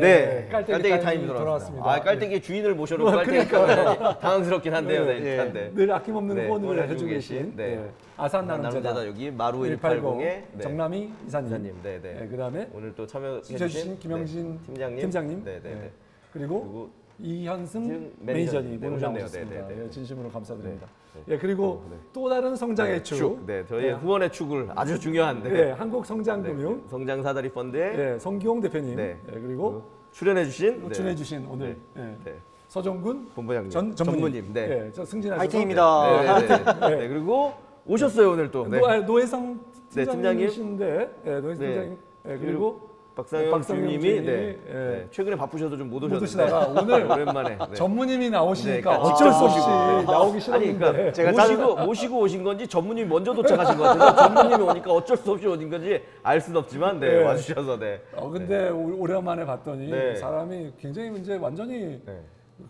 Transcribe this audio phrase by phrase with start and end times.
[0.00, 1.90] 네, 깔때기 깔때기, 타임이 돌아왔습니다.
[1.90, 5.04] 아, 깔때기 주인을 모셔놓고 깔때기가 당황스럽긴 한데요.
[5.04, 5.70] 네, 네, 일단 네.
[5.74, 7.76] 늘 아낌없는 네, 후원을 해주고 계신, 네.
[7.76, 7.90] 네.
[8.16, 10.44] 아산 나눔재단 여기 마루 180 180의 네.
[10.60, 12.28] 정남이 이사님, 이사님, 네, 네.
[12.28, 15.90] 그다음에 오늘 또 참여해 주신 주신 김영진 네, 팀장님, 팀장님, 네, 네, 네.
[16.32, 19.18] 그리고, 그리고 이현승 매니저님 매니저님, 네, 오늘 오셨네요.
[19.20, 19.54] 나오셨습니다.
[19.54, 19.84] 네, 네, 네.
[19.84, 20.86] 예, 진심으로 감사드립니다.
[21.14, 21.34] 네.
[21.34, 21.96] 예, 그리고 네.
[22.12, 27.22] 또 다른 성장의 축, 네, 저희 의 후원의 축을 아주 중요한데 네, 한국성장금융 네, 성장
[27.22, 29.16] 사다리 펀드에 예, 성기용 대표님, 네.
[29.32, 30.92] 예, 그리고 출연해주신 네.
[30.92, 32.34] 출연해주신 오늘 예, 네.
[32.68, 34.86] 서정군 본부장님, 전 전무님, 전무님, 네.
[34.86, 36.40] 예, 저 승진하셔서 화이팅입니다.
[36.40, 36.96] 네, 네, 네.
[36.96, 37.54] 네, 그리고
[37.86, 38.66] 오셨어요 오늘 또.
[38.66, 38.80] 네.
[38.80, 40.12] 노, 아, 네, 팀장님.
[40.12, 41.40] 팀장님이신데 네.
[41.40, 44.72] 팀장님 예, 그리고 박상영, 박상영 주임님이 주임님이, 네, 예.
[44.72, 47.74] 네, 최근에 바쁘셔서 좀 못 오셨는데 오시다가 오늘 오랜만에 네.
[47.74, 49.58] 전무님이 나오시니까 네, 어쩔 수 없이.
[50.04, 54.62] 나오기 아니 싫었는데 그러니까 제가 모시고 모시고 오신 건지 전무님이 먼저 도착하신 것 같아서 전무님이
[54.70, 57.24] 오니까 어쩔 수 없이 오신 건지 알 수는 없지만 네, 네.
[57.24, 58.02] 와주셔서 네.
[58.16, 60.16] 어 근데 오- 오랜만에 봤더니 네.
[60.16, 62.20] 사람이 굉장히 이제 완전히 네.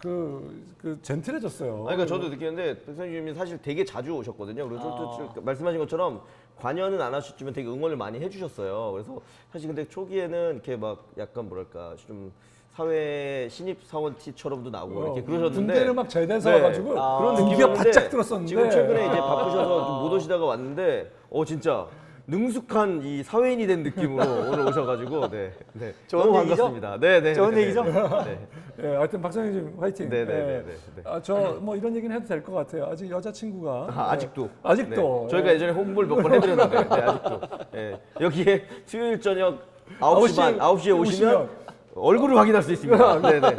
[0.01, 1.73] 그, 그 젠틀해졌어요.
[1.75, 4.67] 아니, 그러니까 저도 느끼는데 백선주님이 사실 되게 자주 오셨거든요.
[4.69, 5.41] 그래서 아.
[5.43, 6.23] 말씀하신 것처럼
[6.59, 8.93] 관여는 안 하셨지만 되게 응원을 많이 해주셨어요.
[8.93, 9.21] 그래서
[9.53, 12.33] 사실 근데 초기에는 이렇게 막 약간 뭐랄까 좀
[12.75, 16.57] 사회 신입 사원 티처럼도 나오고 이렇게 어, 그러셨는데 군대를 막 제대해서 네.
[16.57, 21.45] 와가지고 아, 그런 느낌이었는데 바짝 들었었는데 지금 최근에 이제 바쁘셔서 좀 못 오시다가 왔는데 어
[21.45, 21.87] 진짜
[22.27, 25.93] 능숙한 이 사회인이 된 느낌으로 오늘 오셔가지고 네, 네.
[26.07, 26.57] 좋은 너무 얘기죠?
[26.65, 26.99] 반갑습니다.
[26.99, 27.35] 네, 네.
[27.35, 27.83] 좋은 네, 얘기죠?
[27.85, 28.39] 네.
[28.83, 30.09] 예, 하여튼 박상현님 화이팅.
[30.09, 30.37] 네, 네, 예.
[30.39, 31.03] 네, 네, 네.
[31.05, 32.87] 아, 저 뭐 이런 얘기는 해도 될 것 같아요.
[32.87, 34.49] 아직 여자친구가 아, 아직도.
[34.63, 35.21] 아직도.
[35.25, 35.29] 네.
[35.31, 35.55] 저희가 예.
[35.55, 37.41] 예전에 홍보를 몇 번 해드렸는데 네, 아직도.
[37.75, 38.01] 예.
[38.21, 39.59] 여기에 수요일 저녁
[40.01, 41.49] 9시 반, 9시에 오시면, 오시면
[41.95, 43.21] 얼굴을 확인할 수 있습니다.
[43.29, 43.51] 네, 네.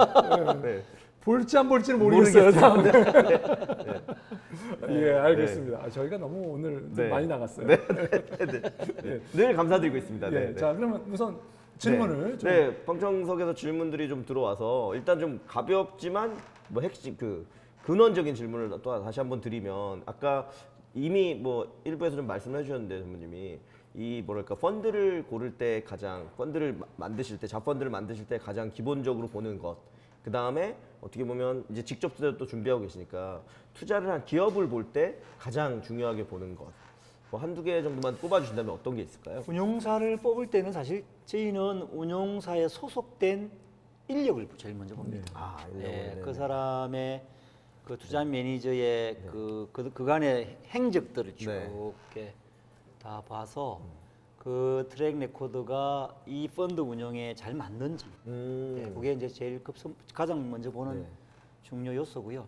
[0.63, 0.83] 네.
[1.21, 2.51] 볼지 안 볼지는 모르겠어요.
[2.51, 2.91] 다음에.
[2.91, 3.41] 네.
[4.89, 5.79] 예, 알겠습니다.
[5.83, 7.09] 아, 저희가 너무 오늘 좀 네.
[7.09, 7.67] 많이 나갔어요.
[7.67, 8.61] 네, 네,
[9.03, 9.21] 네.
[9.33, 10.29] 늘 감사드리고 있습니다.
[10.29, 10.55] 네, 예, 네.
[10.55, 11.37] 자 그러면 우선
[11.77, 12.37] 질문을 네.
[12.37, 16.37] 좀 네, 방청석에서 질문들이 좀 들어와서 일단 좀 가볍지만
[16.69, 17.45] 뭐 핵심 그
[17.83, 20.49] 근원적인 질문을 또 다시 한번 드리면 아까
[20.93, 23.59] 이미 뭐 일부에서 좀 말씀을 해주셨는데 전무님이
[23.95, 29.27] 이 뭐랄까 펀드를 고를 때 가장 펀드를 마- 만드실 때 자펀드를 만드실 때 가장 기본적으로
[29.27, 29.77] 보는 것.
[30.25, 33.43] 그 다음에 어떻게 보면 이제 직접 투자도 준비하고 계시니까
[33.75, 36.65] 투자를 한 기업을 볼 때 가장 중요하게 보는 것.
[37.29, 39.43] 뭐 한두 개 정도만 꼽아주신다면 어떤 게 있을까요?
[39.45, 43.51] 운용사를 뽑을 때는 사실 저희는 운용사에 소속된
[44.07, 45.31] 인력을 제일 먼저 봅니다.
[45.35, 46.33] 아, 예, 인력을, 그 네네.
[46.33, 47.23] 사람의
[47.83, 51.71] 그 투자 매니저의 그, 그 그간의 행적들을 쭉 네.
[51.71, 52.33] 이렇게
[52.99, 53.79] 다 봐서
[54.45, 58.75] 그 track record가 이 펀드 운영에 잘 맞는지 음.
[58.75, 61.07] 네, 그게 이제 제일 급선, 가장 먼저 보는 네.
[61.63, 62.47] 중요 요소고요.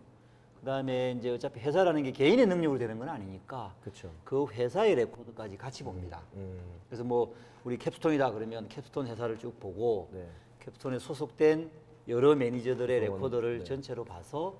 [0.60, 4.12] 그다음에 이제 어차피 회사라는 게 개인의 능력으로 되는 건 아니니까 그렇죠.
[4.22, 6.22] 그 회사의 record까지 같이 봅니다.
[6.34, 6.56] 음.
[6.88, 10.24] 그래서 뭐 우리 캡스톤이다 그러면 캡스톤 회사를 쭉 보고 네.
[10.60, 11.68] 캡스톤에 소속된
[12.06, 13.64] 여러 매니저들의 구성원, record를 네.
[13.64, 14.54] 전체로 봐서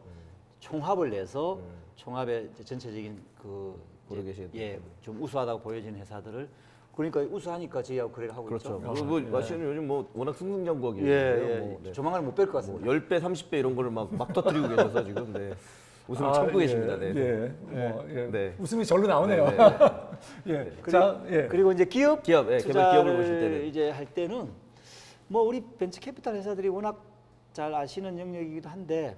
[0.58, 1.82] 총합을 내서 음.
[1.94, 4.50] 총합의 전체적인 그 이제.
[4.56, 6.48] 예, 좀 우수하다고 보여지는 회사들을
[6.98, 8.80] 그러니까 우수하니까 저희하고 거래를 하고 그렇죠.
[8.84, 9.04] 있죠.
[9.04, 11.60] 뭐, 뭐 마시는 요즘 뭐 워낙 승승장구하기 예, 예.
[11.60, 11.92] 뭐, 네.
[11.92, 12.90] 조만간 못뵐것뭐 같습니다.
[12.90, 15.54] 10배, 30배 이런 거를 막, 막 터뜨리고 계셔서 지금 네.
[16.08, 16.96] 웃음 아, 참고 예, 계십니다.
[16.96, 17.12] 네.
[17.14, 18.26] 예, 뭐, 예.
[18.32, 18.54] 네.
[18.58, 19.44] 웃음이 절로 나오네요.
[19.46, 19.62] 네, 네,
[20.48, 21.46] 예, 그리고, 자, 예.
[21.46, 23.64] 그리고 이제 기업 기업, 예, 개발 기업을 보실 때는.
[23.66, 24.48] 이제 할 때는
[25.28, 27.00] 뭐 우리 벤처 캐피탈 회사들이 워낙
[27.52, 29.16] 잘 아시는 영역이기도 한데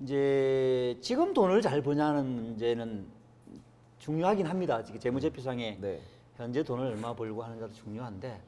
[0.00, 3.19] 이제 지금 돈을 잘 버냐는 문제는
[4.00, 4.82] 중요하긴 합니다.
[4.82, 6.00] 지금 재무제표상에 네.
[6.36, 8.40] 현재 돈을 얼마 벌고 하는가도 중요한데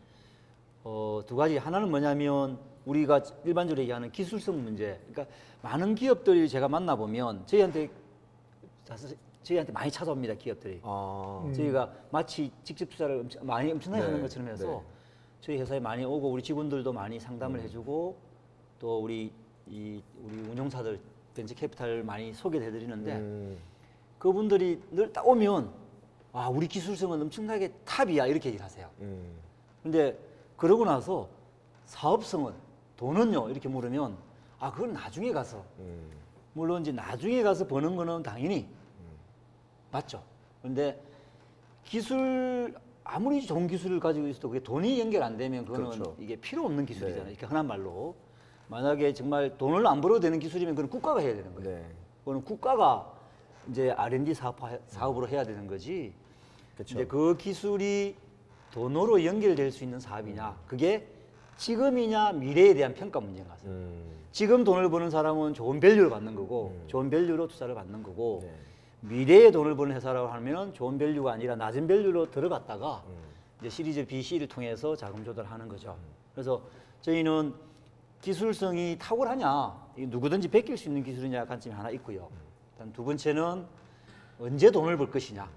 [0.83, 4.99] 어, 두 가지 하나는 뭐냐면 우리가 일반적으로 얘기하는 기술성 문제.
[5.11, 7.89] 그러니까 많은 기업들이 제가 만나 보면 저희한테
[9.43, 10.35] 저희한테 많이 찾아옵니다.
[10.35, 10.81] 기업들이.
[10.83, 14.83] 아, 저희가 마치 직접 투자를 엄청, 많이 엄청나게 네, 하는 것처럼 해서 네.
[15.41, 18.17] 저희 회사에 많이 오고 우리 직원들도 많이 상담을 해주고
[18.79, 19.33] 또 우리
[19.69, 20.99] 이 우리 운용사들
[21.35, 23.59] 벤처 캐피탈을 많이 소개해 드리는데 음,
[24.23, 25.69] 그분들이 늘 딱 오면
[26.33, 28.89] 아 우리 기술성은 엄청나게 탑이야 이렇게 얘기를 하세요.
[29.01, 29.35] 음,
[29.83, 30.17] 근데
[30.57, 31.29] 그러고 나서
[31.87, 32.53] 사업성은
[32.97, 34.17] 돈은요 이렇게 물으면
[34.61, 36.09] 아 그건 나중에 가서 음,
[36.53, 38.69] 물론 이제 나중에 가서 버는 거는 당연히
[39.91, 40.23] 맞죠.
[40.63, 41.03] 근데
[41.83, 42.73] 기술
[43.03, 46.15] 아무리 좋은 기술을 가지고 있어도 그게 돈이 연결 안 되면 그거는 그렇죠.
[46.21, 47.25] 이게 필요 없는 기술이잖아요.
[47.25, 47.31] 네.
[47.33, 48.15] 이렇게 흔한 말로
[48.69, 51.69] 만약에 정말 돈을 안 벌어도 되는 기술이면 그건 국가가 해야 되는 거예요.
[51.69, 51.85] 네.
[52.21, 53.21] 그거는 국가가
[53.69, 56.13] 이제 R&D 사업 사업으로 해야 되는 거지.
[56.77, 56.95] 그쵸.
[56.95, 58.17] 이제 그 기술이
[58.73, 61.07] 돈으로 연결될 수 있는 사업이냐, 그게
[61.57, 63.81] 지금이냐 미래에 대한 평가 문제인 것 같습니다.
[63.81, 68.55] 음, 지금 돈을 버는 사람은 좋은 value를 받는 거고 좋은 value로 투자를 받는 거고 네.
[69.03, 73.15] 미래에 돈을 버는 회사라고 하면 좋은 value가 아니라 낮은 value로 들어갔다가 음.
[73.61, 75.97] 이제 시리즈 B, C를 통해서 자금 조달하는 거죠.
[76.33, 76.63] 그래서
[77.03, 77.53] 저희는
[78.21, 82.29] 기술성이 탁월하냐, 이 누구든지 베낄 수 있는 기술이냐 관점이 하나 있고요.
[82.83, 83.65] 일단 두 번째는
[84.41, 85.49] 언제 돈을 벌 것이냐.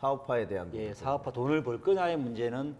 [0.00, 2.74] 사업화에 대한 예, 사업화 돈을 벌 거냐의 문제는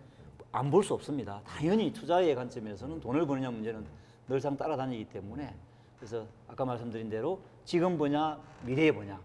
[0.51, 1.41] 안 볼 수 없습니다.
[1.47, 3.85] 당연히 투자의 관점에서는 돈을 버느냐 문제는
[4.29, 5.55] 늘상 따라다니기 때문에
[5.99, 9.21] 그래서 아까 말씀드린 대로 지금 보냐 미래에 보냐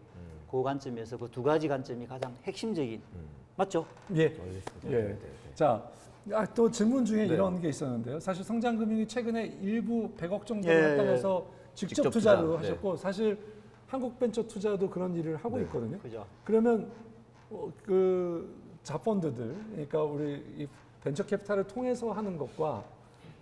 [0.50, 3.02] 그 관점에서 그 두 가지 관점이 가장 핵심적인
[3.56, 3.86] 맞죠?
[4.16, 4.32] 예.
[4.92, 5.18] 예.
[5.56, 5.84] 자,
[6.32, 7.34] 아, 또 질문 중에 네.
[7.34, 8.20] 이런 게 있었는데요.
[8.20, 11.14] 사실 성장금융이 최근에 일부 100억 정도 예, 했다고 예.
[11.14, 12.68] 해서 직접, 직접 투자를 투자, 네.
[12.68, 13.38] 하셨고 사실
[13.88, 15.98] 한국벤처투자도 그런 일을 하고 있거든요.
[16.00, 16.26] 그죠?
[16.44, 16.92] 그러면
[17.50, 18.54] 어, 그
[18.84, 20.68] 자펀드들, 그러니까 우리 이
[21.04, 22.84] 벤처 캐피탈을 통해서 하는 것과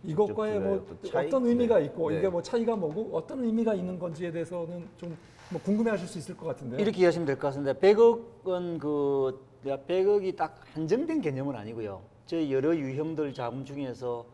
[0.04, 1.28] 이것과의 뭐 차이?
[1.28, 1.86] 어떤 의미가 네.
[1.86, 2.20] 있고 네.
[2.20, 5.18] 이게 뭐 차이가 뭐고 어떤 의미가 있는 건지에 대해서는 좀
[5.52, 6.80] 뭐 궁금해하실 수 있을 것 같은데요.
[6.80, 12.02] 이렇게 이해하시면 될 것 같은데 100억은 그 100억이 딱 한정된 개념은 아니고요.
[12.26, 14.26] 저희 여러 유형들 자금 중에서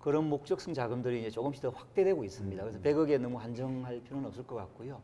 [0.00, 2.62] 그런 목적성 자금들이 이제 조금씩 더 확대되고 있습니다.
[2.62, 5.00] 그래서 100억에 너무 한정할 필요는 없을 것 같고요.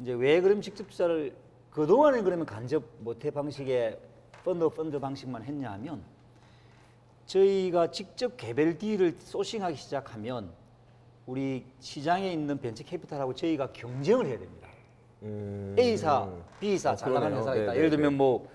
[0.00, 1.34] 이제 왜 그럼 직접 투자를
[1.70, 3.98] 그동안에 그러면 간접 모태 방식의
[4.44, 6.02] 펀드 펀드 방식만 했냐 하면
[7.26, 10.50] 저희가 직접 개별 딜을 소싱하기 시작하면
[11.26, 14.68] 우리 시장에 있는 벤처 캐피탈하고 저희가 경쟁을 해야 됩니다.
[15.22, 15.74] 음.
[15.78, 17.36] A사, B사 아, 잘 나가는.
[17.36, 17.72] 회사가 네, 있다.
[17.72, 17.96] 네, 예를 네.
[17.96, 18.48] 들면 뭐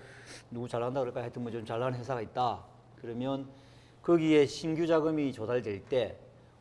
[0.50, 2.64] 누구 잘 나간다 그럴까 하여튼 뭐 좀 잘 나가는 회사가 있다.
[3.00, 3.46] 그러면
[4.02, 6.16] 거기에 신규 자금이 조달될 때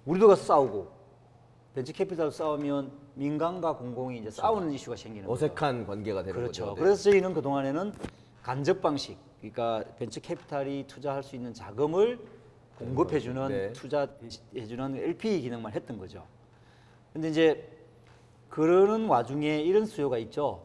[0.06, 0.92] 우리도 가서 싸우고
[1.74, 5.46] 벤처 캐피탈 싸우면 민간과 공공이 이제 싸우는 이슈가 생기는 거죠.
[5.46, 6.66] 어색한 관계가 되는 그렇죠.
[6.66, 6.76] 거죠.
[6.76, 6.82] 네.
[6.82, 7.94] 그래서 저희는 그 동안에는
[8.44, 12.20] 간접 방식, 그러니까 벤처 캐피탈이 투자할 수 있는 자금을
[12.78, 13.74] 공급해주는 네.
[13.74, 16.26] 투자해주는 LP 기능만 했던 거죠.
[17.14, 17.70] 근데 이제
[18.50, 20.64] 그러는 와중에 이런 수요가 있죠.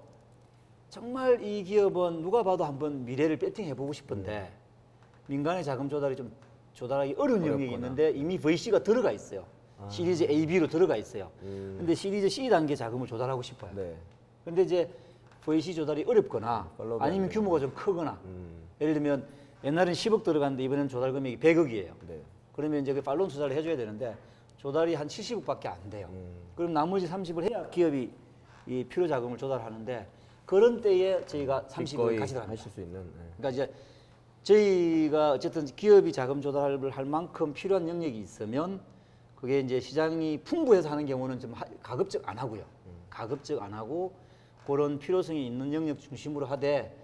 [0.88, 4.52] 정말 이 기업은 누가 봐도 한번 미래를 배팅해보고 싶은데
[5.26, 6.32] 민간의 자금 조달이 좀
[6.72, 7.72] 조달하기 어려운 영역이.
[7.74, 9.44] 있는데 이미 VC가 들어가 있어요.
[9.88, 11.30] 시리즈 A, B로 들어가 있어요.
[11.42, 11.76] 음.
[11.78, 13.70] 근데 시리즈 C 단계 자금을 조달하고 싶어요.
[13.74, 13.94] 네.
[14.44, 14.88] 근데 이제
[15.44, 17.40] VC 조달이 어렵거나 팔로우가 안 아니면 되고.
[17.40, 18.62] 규모가 좀 크거나 음.
[18.80, 19.26] 예를 들면
[19.64, 21.92] 옛날엔 10억 들어갔는데 이번엔 조달 금액이 100억이에요.
[22.08, 22.20] 네.
[22.54, 24.16] 그러면 이제 그 팔로우 투자를 해줘야 되는데
[24.56, 26.08] 조달이 한 70억밖에 안 돼요.
[26.10, 26.34] 음.
[26.56, 28.10] 그럼 나머지 30을 해야 기업이
[28.66, 30.06] 이 필요 자금을 조달하는데
[30.46, 32.60] 그런 때에 저희가 30을 기꺼이 같이 들어갑니다.
[32.60, 33.00] 하실 수 있는.
[33.02, 33.22] 네.
[33.36, 33.72] 그러니까 이제
[34.42, 38.80] 저희가 어쨌든 기업이 자금 조달을 할 만큼 필요한 영역이 있으면
[39.36, 42.64] 그게 이제 시장이 풍부해서 하는 경우는 좀 하- 가급적 안 하고요.
[43.10, 44.12] 가급적 안 하고
[44.66, 46.94] 그런 필요성이 있는 영역 중심으로 하되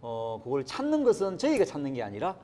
[0.00, 2.36] 어 그걸 찾는 것은 저희가 찾는 게 아니라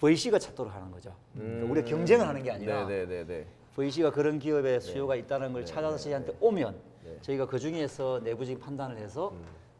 [0.00, 1.14] VC가 찾도록 하는 거죠.
[1.34, 2.88] 그러니까 우리가 경쟁을 하는 게 아니라 음.
[2.88, 3.46] 네, 네, 네, 네.
[3.74, 6.72] VC가 그런 기업의 수요가 있다는 걸 찾아서 저희한테 오면
[7.04, 7.10] 네.
[7.10, 7.18] 음.
[7.22, 9.32] 저희가 그 중에서 내부적인 판단을 해서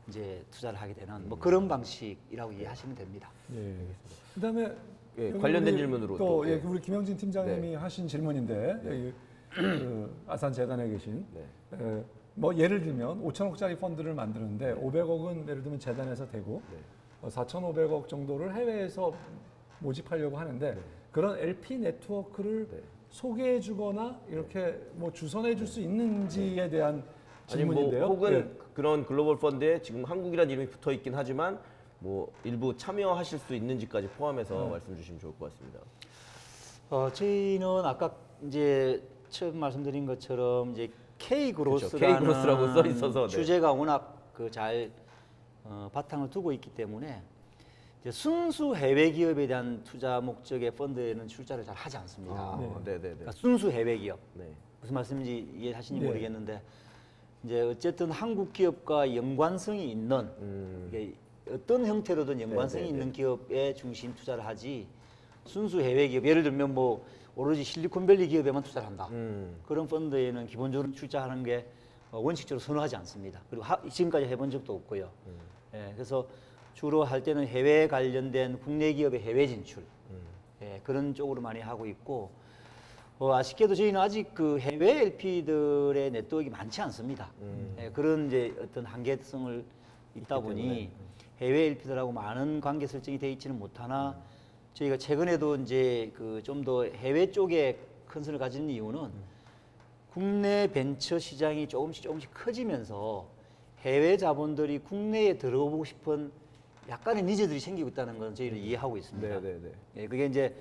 [0.09, 3.31] 이제 투자를 하게 되는 뭐 그런 방식이라고 이해하시면 됩니다.
[3.55, 3.75] 예.
[4.35, 4.75] 그다음에
[5.19, 6.63] 예, 관련된 우리 질문으로 또, 또, 예, 예.
[6.65, 9.13] 우리 김영진 팀장님이 하신 질문인데 여기
[9.51, 11.41] 그 아산 재단에 계신 네.
[11.85, 12.05] 에,
[12.35, 16.79] 뭐 예를 들면 5천억짜리 펀드를 만드는데 500억은 예를 들면 재단에서 되고 네.
[17.23, 19.13] 어, 4,500억 정도를 해외에서
[19.81, 20.79] 모집하려고 하는데
[21.11, 22.79] 그런 LP 네트워크를 네.
[23.11, 27.03] 소개해 주거나 이렇게 뭐 주선해 줄 수 있는지에 대한
[27.51, 28.05] 아니 뭐 질문인데요.
[28.05, 28.51] 혹은 예.
[28.75, 31.59] 그런 글로벌 펀드에 지금 한국이라는 이름이 붙어 있긴 하지만
[32.01, 34.71] 뭐 일부 참여하실 수 있는지까지 포함해서 음.
[34.71, 35.81] 말씀 주시면 좋을 것 같습니다.
[36.91, 38.15] 어, 저희는 아까
[38.47, 41.89] 이제 처음 말씀드린 것처럼 이제 K 그렇죠.
[41.89, 43.29] 그로스라는 K-그로스라고 써 있어서, 네.
[43.29, 44.91] 주제가 워낙 그 잘
[45.65, 47.21] 어, 바탕을 두고 있기 때문에
[48.01, 52.35] 이제 순수 해외 기업에 대한 투자 목적의 펀드에는 출자를 잘 하지 않습니다.
[52.35, 53.01] 아, 네, 네, 네.
[53.01, 54.49] 그러니까 순수 해외 기업 네.
[54.81, 56.07] 무슨 말씀인지 이해하시는지 네.
[56.09, 56.63] 모르겠는데
[57.45, 60.87] 이제 어쨌든 한국 기업과 연관성이 있는 음.
[60.89, 61.13] 이게
[61.53, 62.99] 어떤 형태로든 연관성이 네, 네, 네.
[62.99, 64.87] 있는 기업에 중심 투자를 하지
[65.45, 67.05] 순수 해외 기업 예를 들면 뭐
[67.37, 69.61] 오로지 실리콘밸리 기업에만 투자를 한다 음.
[69.67, 71.67] 그런 펀드에는 기본적으로 출자하는 게
[72.11, 75.39] 어, 원칙적으로 선호하지 않습니다 그리고 하- 지금까지 해본 적도 없고요 음.
[75.75, 76.27] 예, 그래서
[76.75, 80.21] 주로 할 때는 해외 관련된 국내 기업의 해외 진출 음.
[80.63, 82.31] 예, 그런 쪽으로 많이 하고 있고
[83.19, 87.33] 어, 아쉽게도 저희는 아직 그 해외 LP들의 네트워크가 많지 않습니다.
[87.41, 87.75] 음.
[87.81, 89.65] 예, 그런 이제 어떤 한계성을
[90.15, 90.91] 있다 보니 때문에.
[91.41, 94.19] 해외 LP들하고 많은 관계 설정이 되어 있지는 못하나
[94.75, 97.79] 저희가 최근에도 이제 그 좀 더 해외 쪽에
[98.09, 99.11] 컨선을 가지는 이유는
[100.13, 103.27] 국내 벤처 시장이 조금씩 조금씩 커지면서
[103.81, 106.33] 해외 자본들이 국내에 들어오고 싶은
[106.89, 109.29] 약간의 니즈들이 생기고 있다는 건 저희는 이해하고 있습니다.
[109.29, 110.03] 네, 네, 네.
[110.03, 110.55] 예, 그게 이제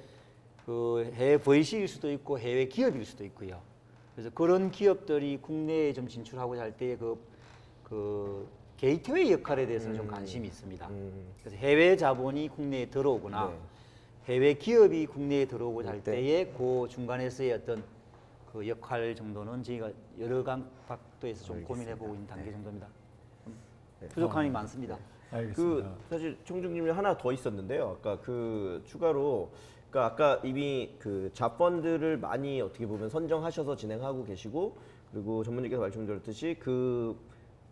[0.66, 3.60] 그 해외 VC일 수도 있고 해외 기업일 수도 있고요.
[4.14, 7.18] 그래서 그런 기업들이 국내에 좀 진출하고자 할 때의 그,
[7.84, 10.12] 그 게이트웨이 역할에 대해서는 좀 음.
[10.12, 10.88] 관심이 있습니다.
[10.88, 11.34] 음.
[11.42, 14.34] 그래서 해외 자본이 국내에 들어오거나 네.
[14.34, 16.12] 해외 기업이 국내에 들어오고자 할 때.
[16.12, 17.84] 때의 그 중간에서의 어떤
[18.52, 22.88] 그 역할 정도는 저희가 여러 강 각도에서 좀 고민해 보고 있는 단계 정도입니다.
[23.48, 23.58] 음,
[24.10, 24.98] 부족한 점이 많습니다.
[25.30, 25.96] 그 알겠습니다.
[26.10, 27.98] 사실 총중님이 하나 더 있었는데요.
[28.00, 29.52] 아까 그 추가로
[29.90, 34.78] 그러니까 아까 이미 그 자펀드를 많이 어떻게 보면 선정하셔서 진행하고 계시고
[35.12, 37.18] 그리고 전문님께서 말씀드렸듯이 그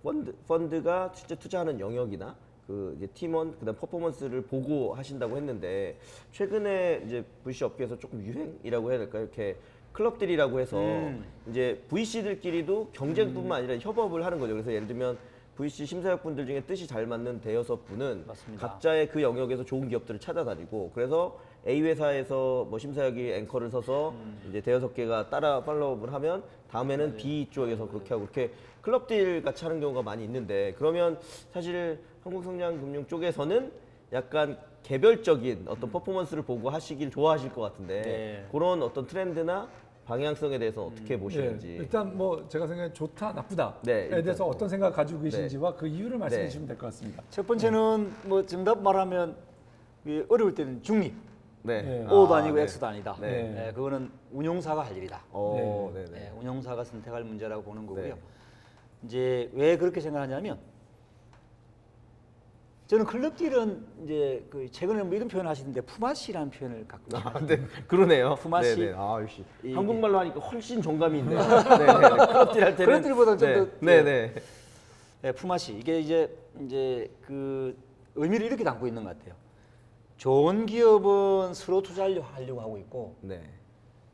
[0.06, 2.36] 펀드 펀드가 실제 투자하는 영역이나
[2.68, 5.98] 그 팀원 그다음 퍼포먼스를 보고 하신다고 했는데
[6.32, 9.24] 최근에 이제 VC 업계에서 조금 유행이라고 해야 될까요?
[9.24, 9.58] 이렇게
[9.92, 11.26] 클럽들이라고 해서 음.
[11.50, 14.54] 이제 VC들끼리도 경쟁뿐만 아니라 협업을 하는 거죠.
[14.54, 15.18] 그래서 예를 들면
[15.56, 18.68] VC 심사역분들 중에 뜻이 잘 맞는 대여섯 분은 맞습니다.
[18.68, 24.38] 각자의 그 영역에서 좋은 기업들을 찾아다니고 그래서 A 회사에서 뭐 심사역이 앵커를 서서 음.
[24.50, 27.18] 이제 대여섯 개가 따라 팔로우업을 하면 다음에는 네.
[27.18, 31.20] B 쪽에서 그렇게 하고 그렇게 클럽 딜 같이 하는 경우가 많이 있는데 그러면
[31.52, 33.72] 사실 한국성장금융 쪽에서는
[34.14, 38.04] 약간 개별적인 어떤 퍼포먼스를 보고 하시길 좋아하실 것 같은데 음.
[38.04, 38.46] 네.
[38.52, 39.68] 그런 어떤 트렌드나
[40.06, 44.54] 방향성에 대해서 어떻게 보시는지 예, 일단 뭐 제가 생각에 좋다 나쁘다에 네, 일단 대해서 뭐.
[44.54, 46.48] 어떤 생각 가지고 계신지와 그 이유를 말씀해 네.
[46.48, 47.24] 주시면 될 것 같습니다.
[47.32, 49.36] 첫 번째는 뭐 정답 말하면
[50.06, 51.16] 이 어려울 때는 중립,
[51.66, 51.82] 네.
[51.82, 52.06] 네.
[52.06, 52.62] O도 아, 아니고 네.
[52.64, 53.16] X도 아니다.
[53.20, 53.28] 네.
[53.54, 55.24] 네, 그거는 운용사가 할 일이다.
[55.32, 56.00] 어, 네.
[56.06, 56.12] 네.
[56.12, 56.20] 네.
[56.20, 58.04] 네, 운용사가 선택할 문제라고 보는 거고요.
[58.16, 58.22] 네.
[59.04, 60.60] 이제 왜 그렇게 생각하냐면
[62.88, 68.36] 저는 클럽딜은 이제 그 최근에 뭐 이런 표현 하시는데 푸마시라는 표현을 갖고 아, 네, 그러네요.
[68.36, 68.76] 품앗이.
[68.76, 68.94] 네, 네.
[68.96, 71.40] 아, 역시 이게- 한국말로 하니까 훨씬 정감이 있네요.
[71.66, 73.56] 클럽딜 할 때는 클럽딜보다는 좀 네.
[73.56, 74.34] 더- 네, 네.
[75.24, 77.76] 네, 품앗이 이게 이제 이제 그
[78.14, 79.34] 의미를 이렇게 담고 있는 것 같아요.
[80.18, 83.42] 좋은 기업은 서로 투자하려고 하려고 하고 있고 네.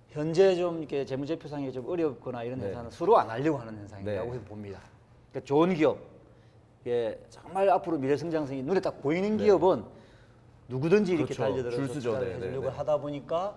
[0.10, 2.67] 현재 좀 이렇게 재무제표상에 좀 어렵거나 이런 네.
[2.67, 4.41] 회사는 서로 안 하려고 하는 현상이라고 네.
[4.41, 4.79] 봅니다.
[5.31, 6.00] 그러니까 좋은 기업,
[6.88, 9.43] 예, 정말 앞으로 미래 성장성이 눈에 딱 보이는 네.
[9.46, 9.84] 기업은
[10.67, 11.43] 누구든지 이렇게 그렇죠.
[11.43, 11.93] 달려들어서.
[11.93, 12.70] 투자를 해주려고 네.
[12.70, 13.55] 하다 보니까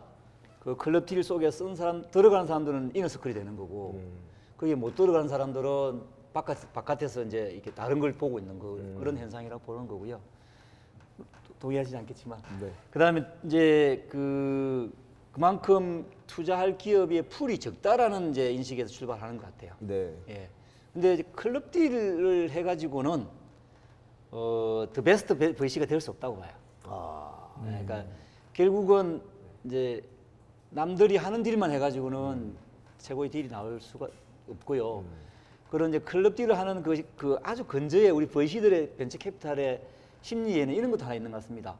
[0.60, 4.18] 그 클럽 딜 속에 쓴 사람 들어가는 사람들은 이너서클이 되는 거고 음.
[4.56, 8.96] 거기에 못 들어가는 사람들은 바깥 바깥에서 이제 이렇게 다른 걸 보고 있는 거 음.
[8.98, 10.20] 그런 현상이라고 보는 거고요.
[11.64, 12.70] 도- 동의하시지 않겠지만 네.
[12.90, 14.92] 그다음에 이제 그
[15.32, 19.72] 그만큼 투자할 기업의 풀이 적다라는 이제 인식에서 출발하는 것 같아요.
[19.80, 20.14] 네.
[20.28, 20.48] 예.
[20.92, 23.26] 근데 club deal을 해가지고는
[24.30, 26.52] 어, the best VC가 될 수 없다고 봐요.
[26.84, 27.54] 아.
[27.64, 28.04] 네, 그러니까
[28.52, 29.20] 결국은
[29.64, 30.02] 이제
[30.70, 32.54] 남들이 하는 deal만 해가지고는
[32.98, 34.08] 최고의 deal이 나올 수가
[34.48, 35.04] 없고요.
[35.70, 39.80] 그런 이제 club deal을 하는 그, 그 아주 근저에 우리 VC들의 벤처 캐피탈의
[40.24, 41.76] 심리에는 이런 것도 하나 있는 것 같습니다.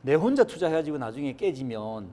[0.00, 2.10] 내 혼자 투자해가지고 나중에 깨지면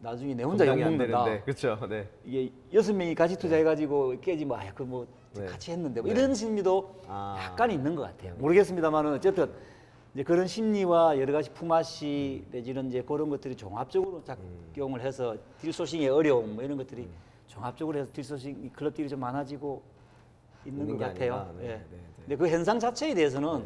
[0.00, 1.24] 나중에 내 혼자 욕 감당이 안 먹는다.
[1.24, 1.44] 되는데.
[1.44, 1.86] 그렇죠.
[1.88, 2.08] 네.
[2.26, 5.46] 이게 여섯 명이 같이 투자해가지고 깨지면 아야 그뭐 네.
[5.46, 6.20] 같이 했는데 뭐 네.
[6.20, 7.38] 이런 심리도 아.
[7.40, 8.34] 약간 있는 것 같아요.
[8.34, 9.50] 모르겠습니다만은 어쨌든
[10.12, 16.56] 이제 그런 심리와 여러 가지 품앗이 내지는 이제 그런 것들이 종합적으로 작용을 해서 딜소싱의 어려움
[16.56, 17.08] 뭐 이런 것들이
[17.46, 19.80] 종합적으로 해서 딜소싱 클럽 딜이 좀 많아지고
[20.66, 21.34] 있는 것게 같아요.
[21.34, 21.52] 아닌가.
[21.60, 21.68] 네, 예.
[21.68, 21.98] 네, 네.
[22.26, 23.64] 근데 그 현상 자체에 대해서는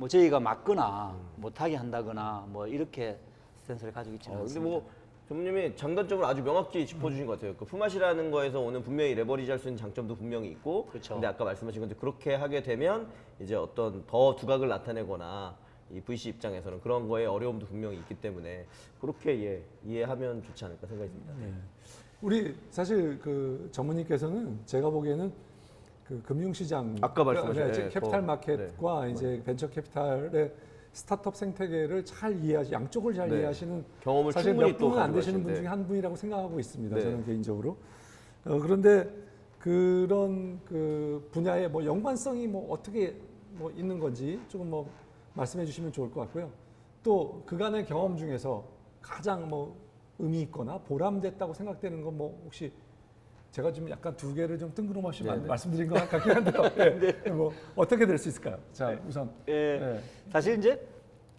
[0.00, 3.18] 뭐 저희가 막거나 못하게 한다거나 뭐 이렇게
[3.58, 4.70] 스탠스를 가지고 있지는 어, 근데 않습니다.
[4.70, 4.90] 뭐
[5.28, 7.54] 전무님이 장단점을 아주 명확히 짚어주신 것 같아요.
[7.54, 11.12] 그 품앗이라는 거에서 오는 분명히 레버리지 할 수 있는 장점도 분명히 있고, 그렇죠.
[11.14, 13.08] 근데 아까 말씀하신 건데 그렇게 하게 되면
[13.40, 15.54] 이제 어떤 더 두각을 나타내거나
[15.90, 18.64] 이 VC 입장에서는 그런 거에 어려움도 분명히 있기 때문에
[19.02, 21.34] 그렇게 예, 이해하면 좋지 않을까 생각이 듭니다.
[21.38, 21.52] 네.
[22.22, 25.30] 우리 사실 그 전무님께서는 제가 보기에는
[26.10, 30.52] 그 금융시장 아까 말씀하신, 네, 네, capital 더, market과 이제 벤처 캐피탈의
[30.92, 33.36] 스타트업 생태계를 잘 이해하시 양쪽을 잘 네.
[33.38, 35.60] 이해하시는 경험을 사실 몇또 분은 안 되시는 분 계신데.
[35.60, 36.96] 중에 한 분이라고 생각하고 있습니다.
[36.96, 37.02] 네.
[37.02, 37.76] 저는 개인적으로.
[38.44, 39.08] 어, 그런데
[39.60, 43.14] 그런 그 분야의 뭐 연관성이 뭐 어떻게
[43.52, 44.90] 뭐 있는 건지 조금 뭐
[45.34, 46.50] 말씀해 주시면 좋을 것 같고요.
[47.04, 48.64] 또 그간의 경험 중에서
[49.00, 49.76] 가장 뭐
[50.18, 52.72] 의미 있거나 보람됐다고 생각되는 건 뭐 혹시
[53.50, 55.48] 제가 좀 약간 두 개를 좀 뜬금없이 말- 네네.
[55.48, 56.62] 말씀드린 것 같긴 한데요.
[57.24, 57.30] 네.
[57.30, 58.56] 뭐 어떻게 될 수 있을까요?
[58.72, 60.00] 자 우선 예, 네.
[60.32, 60.80] 사실 이제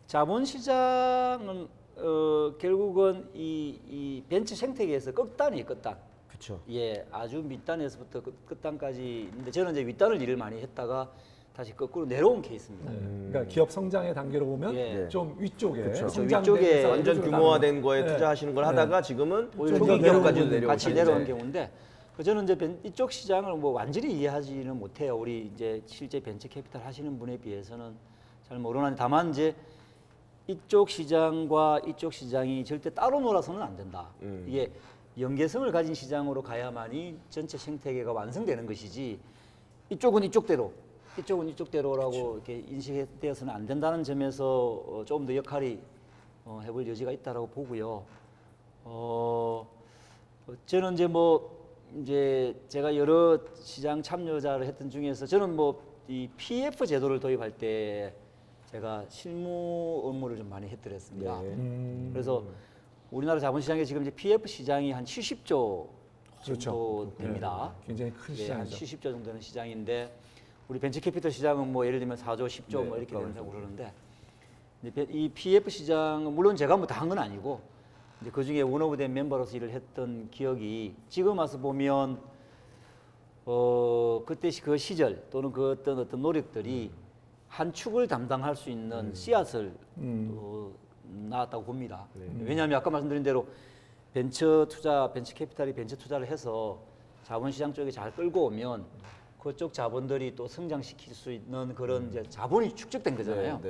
[0.07, 5.95] 자본시장은 어, 결국은 이, 이 벤처 생태계에서 끝단이에요, 끝단.
[6.27, 6.59] 그렇죠.
[6.71, 11.11] 예, 아주 밑단에서부터 끝, 끝단까지 있는데 저는 이제 윗단을 일을 많이 했다가
[11.55, 12.91] 다시 거꾸로 내려온 케이스입니다.
[12.91, 12.99] 네.
[13.29, 15.07] 그러니까 기업 성장의 단계로 보면 예.
[15.09, 15.93] 좀 위쪽에.
[15.93, 17.81] 성장되면서 위쪽에 완전 규모화된.
[17.81, 18.13] 거에 네.
[18.13, 20.01] 투자하시는 걸 하다가 지금은 오히려 내려오는,
[20.49, 20.93] 내려오고 같이.
[20.93, 25.15] 내려온 경우인데 그 저는 이제 벤- 이쪽 시장을 뭐 완전히 이해하지는 못해요.
[25.17, 27.95] 우리 이제 실제 벤처 캐피탈 하시는 분에 비해서는
[28.47, 29.55] 잘 모르는데 다만 이제
[30.47, 34.09] 이쪽 시장과 이쪽 시장이 절대 따로 놀아서는 안 된다.
[34.21, 34.45] 음.
[34.47, 34.71] 이게
[35.17, 39.19] 연계성을 가진 시장으로 가야만이 전체 생태계가 완성되는 것이지
[39.89, 40.71] 이쪽은 이쪽대로
[41.19, 45.79] 이쪽은 이쪽대로라고 이렇게 인식되어서는 안 된다는 점에서 어, 조금 더 역할이
[46.45, 48.03] 어, 해볼 여지가 있다라고 보고요.
[48.85, 49.67] 어,
[50.47, 51.60] 어, 저는 이제 뭐
[51.99, 58.13] 이제 제가 여러 시장 참여자를 했던 중에서 저는 뭐 이 PF 제도를 도입할 때
[58.65, 61.41] 제가 실무 업무를 좀 많이 했더랬습니다.
[61.41, 61.47] 네.
[61.49, 62.43] 음, 그래서
[63.11, 65.87] 우리나라 자본시장에 지금 이제 PF 시장이 한 70조
[66.43, 66.59] 그렇죠.
[66.59, 67.73] 정도 됩니다.
[67.81, 68.97] 네, 굉장히 큰 예, 한 시장이죠.
[68.97, 70.13] 70조 정도 되는 시장인데
[70.67, 73.27] 우리 벤처캐피털 시장은 뭐 예를 들면 4조, 10조 네, 뭐 이렇게 그렇죠.
[73.27, 73.93] 된다고 그러는데
[74.93, 77.61] 베- 이 PF 시장은 물론 제가 뭐 다 한 건 아니고
[78.21, 82.19] 이제 그 중에 원 오브된 멤버로서 일을 했던 기억이 지금 와서 보면
[83.45, 86.91] 어 그때 시- 그 시절 또는 그 어떤 어떤 노력들이
[87.47, 90.31] 한 축을 담당할 수 있는 씨앗을 음.
[90.37, 90.71] 어,
[91.29, 92.07] 나왔다고 봅니다.
[92.13, 92.29] 네.
[92.43, 93.47] 왜냐하면 아까 말씀드린 대로
[94.13, 96.79] 벤처 투자, 벤처 캐피탈이 벤처 투자를 해서
[97.23, 98.85] 자본시장 쪽에 잘 끌고 오면
[99.39, 103.59] 그쪽 자본들이 또 성장시킬 수 있는 그런 이제 자본이 축적된 거잖아요.
[103.63, 103.69] 네,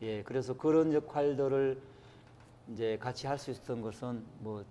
[0.00, 0.08] 네.
[0.08, 1.78] 예, 그래서 그런 역할들을
[2.68, 4.64] 이제 같이 할 수 있었던 것은 뭐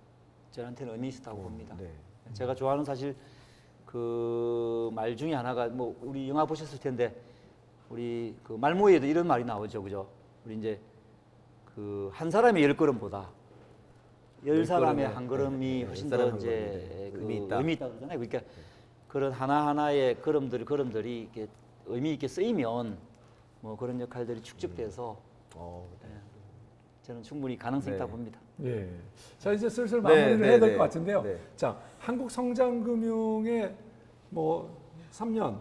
[0.50, 1.76] 저한테는 의미 있었다고 봅니다.
[1.78, 1.90] 네.
[2.32, 3.14] 제가 좋아하는 사실
[3.86, 7.14] 그 말 중에 하나가 뭐 우리 영화 보셨을 텐데
[7.90, 10.08] 우리 그 말모에도 이런 말이 나오죠, 그죠?
[10.46, 10.80] 우리 이제
[11.74, 13.28] 그 한 사람의 열 걸음보다
[14.46, 17.56] 열 열 사람의 한 걸음이 네, 네, 훨씬 더한 이제 그 의미 있다.
[17.58, 18.18] 의미 있다 그러잖아요.
[18.18, 18.40] 그러니까
[19.08, 21.48] 그런 하나 하나의 걸음들 걸음들이 이렇게
[21.86, 22.98] 의미 있게 쓰이면
[23.60, 25.16] 뭐 그런 역할들이 축적돼서
[25.54, 25.86] 어,
[27.12, 28.16] 저는 충분히 가능성 이 있다고 네.
[28.16, 28.40] 봅니다.
[28.64, 28.88] 예.
[29.38, 30.76] 자 이제 슬슬 네, 마무리를 네, 해야 될 네.
[30.76, 31.22] 것 같은데요.
[31.22, 31.38] 네.
[31.56, 33.74] 자 한국 성장금융의
[34.30, 34.74] 뭐
[35.12, 35.58] 3년,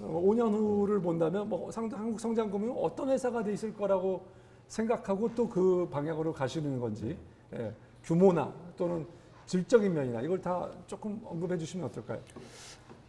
[0.00, 4.24] 어, 5년 후를 본다면 뭐 상, 한국 성장금융 어떤 회사가 돼 있을 거라고
[4.66, 7.16] 생각하고 또 그 방향으로 가시는 건지
[7.54, 7.72] 예.
[8.02, 9.06] 규모나 또는
[9.46, 12.20] 질적인 면이나 이걸 다 조금 언급해 주시면 어떨까요?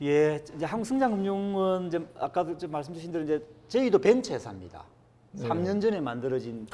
[0.03, 4.85] 예, 이제 한국 성장금융은 이제 아까도 좀 말씀 주신 대로 이제 저희도 벤처 회사입니다.
[5.37, 5.47] 네.
[5.47, 6.65] 3년 전에 만들어진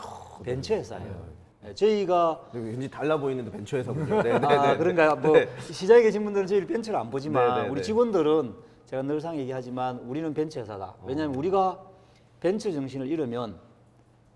[0.43, 1.25] 벤처 회사예요.
[1.65, 4.21] 예, 저희가 굉장히 달라 보이는데 벤처 회사군요.
[4.21, 4.77] 네, 네, 아, 네.
[4.77, 5.15] 그런가요?
[5.15, 5.47] 뭐 네.
[5.71, 7.85] 시장에 계신 분들은 저희를 벤처를 안 보지만 네, 네, 우리 네.
[7.85, 8.53] 직원들은
[8.85, 10.95] 제가 늘상 얘기하지만 우리는 벤처 회사다.
[11.03, 11.79] 왜냐하면 우리가
[12.39, 13.57] 벤처 정신을 잃으면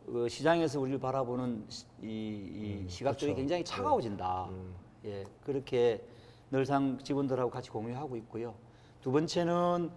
[0.06, 3.36] 그 시장에서 우리를 바라보는 시, 이, 이 시각들이 그렇죠.
[3.36, 4.48] 굉장히 차가워진다.
[4.50, 4.74] 음.
[5.06, 6.02] 예, 그렇게
[6.50, 8.56] 늘상 직원들하고 같이 공유하고 있고요.
[9.02, 9.90] 두 번째는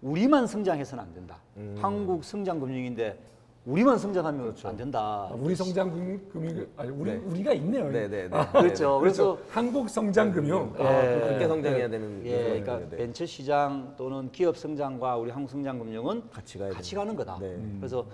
[0.00, 1.40] 우리만 성장해서는 안 된다.
[1.56, 1.76] 음.
[1.80, 3.18] 한국 성장금융인데
[3.64, 4.68] 우리만 성장하면 그렇죠.
[4.68, 5.28] 안 된다.
[5.30, 7.16] 아, 우리 성장금융 아니 우리 네.
[7.18, 7.90] 우리가 있네요.
[7.90, 8.30] 네, 네, 네.
[8.52, 8.98] 그렇죠.
[8.98, 10.74] 그래서 그래서 한국 성장 금융.
[10.78, 10.82] 예.
[10.82, 11.48] 아, 그렇게 그렇군요.
[11.48, 12.42] 성장해야 되는 예.
[12.44, 12.96] 그러니까 네.
[12.96, 16.94] 벤처 시장 또는 기업 성장과 우리 한국 성장 금융은 같이 가야 같이.
[16.94, 17.38] 가는 거다.
[17.40, 17.58] 네.
[17.78, 18.06] 그래서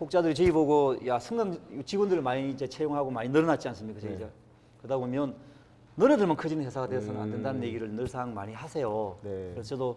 [0.00, 4.00] 혹자들이 저희 보고 야 성장 직원들을 많이 이제 채용하고 많이 늘어났지 않습니까?
[4.00, 4.16] 저희 네.
[4.16, 4.28] 이제
[4.78, 5.34] 그러다 보면
[5.94, 9.16] 너네들만 커지는 회사가 되어서는 안 된다는 얘기를 늘상 많이 하세요.
[9.22, 9.28] 음.
[9.28, 9.50] 네.
[9.54, 9.96] 그래서 저도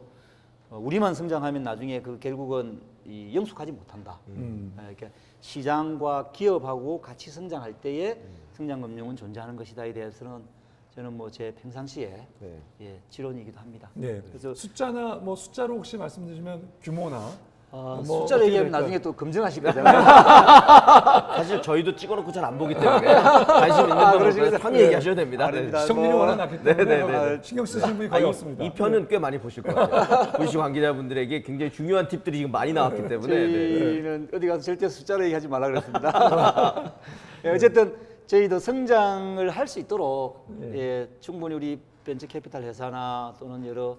[0.69, 4.19] 어, 우리만 성장하면 나중에 그 결국은 이 영속하지 못한다.
[4.29, 4.75] 음.
[4.81, 5.11] 예, 이렇게
[5.41, 8.37] 시장과 기업하고 같이 성장할 때에 음.
[8.53, 10.43] 성장금융은 존재하는 것이다에 대해서는
[10.91, 12.61] 저는 뭐 제 평상시에 네.
[12.81, 13.89] 예, 지론이기도 합니다.
[13.93, 14.21] 네.
[14.27, 17.31] 그래서 숫자나 뭐 숫자로 혹시 말씀드리면 규모나
[17.73, 18.81] 아, 뭐 숫자를 어떻게 얘기하면 될까요?
[18.81, 20.01] 나중에 또 검증하실 거잖아요.
[21.37, 24.57] 사실 저희도 찍어놓고 잘 안 보기 때문에 관심 있는 아, 분은 그러시구나.
[24.57, 24.83] 편히 네.
[24.85, 25.45] 얘기하셔도 됩니다.
[25.45, 25.77] 아닙니다.
[25.77, 25.81] 네.
[25.83, 27.39] 시청률이 뭐- 워낙 낮기 네, 때문에 네, 네, 네.
[27.41, 28.63] 신경 쓰시는 분이 아, 거의 이, 없습니다.
[28.65, 30.31] 이 편은 꽤 많이 보실 것 같아요.
[30.33, 33.79] VC 관계자분들에게 굉장히 중요한 팁들이 지금 많이 나왔기 때문에 네.
[33.79, 36.93] 저희는 어디 가서 절대 숫자로 얘기하지 말라 그랬습니다.
[37.45, 37.95] 예, 어쨌든
[38.27, 40.71] 저희도 성장을 할 수 있도록 네.
[40.77, 43.95] 예, 충분히 우리 벤처 캐피탈 회사나 또는 여러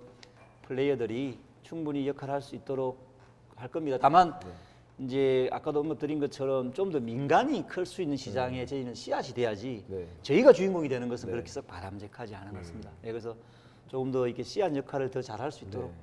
[0.67, 3.12] 플레이어들이 충분히 역할을 할수 있도록
[3.63, 3.97] 할 겁니다.
[4.01, 4.35] 다만
[4.99, 10.07] 이제 아까도 언급드린 것처럼 좀 더 민간이 클 수 있는 시장에 저희는 씨앗이 돼야지 네.
[10.23, 11.33] 저희가 주인공이 되는 것은 네.
[11.33, 12.91] 그렇게 썩 바람직하지 않은 것 같습니다.
[13.05, 13.35] 예, 그래서
[13.87, 15.97] 조금 더 이렇게 씨앗 역할을 더 잘할 수 있도록 네.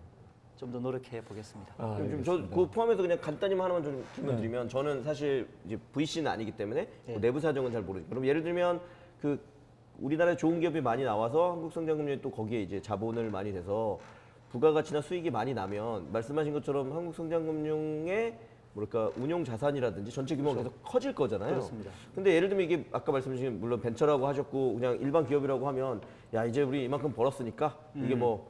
[0.57, 1.73] 좀더 노력해 보겠습니다.
[1.77, 7.15] 아, 좀저그 포함해서 그냥 간단히만 하나만 좀 질문드리면 저는 사실 이제 VC는 아니기 때문에 뭐
[7.15, 7.19] 네.
[7.21, 8.07] 내부 사정은 잘 모르죠.
[8.09, 8.79] 그럼 예를 들면
[9.21, 9.39] 그
[9.99, 13.99] 우리나라에 좋은 기업이 많이 나와서 한국 성장금융이 또 거기에 이제 자본을 많이 돼서
[14.51, 18.37] 부가가치나 수익이 많이 나면 말씀하신 것처럼 한국 성장금융의
[18.73, 21.51] 뭐랄까 운용 자산이라든지 전체 규모가 계속 커질 거잖아요.
[21.51, 21.91] 그렇습니다.
[22.13, 26.01] 근데 예를 들면 이게 아까 말씀하신 물론 벤처라고 하셨고 그냥 일반 기업이라고 하면
[26.33, 28.47] 야 이제 우리 이만큼 벌었으니까 이게 뭐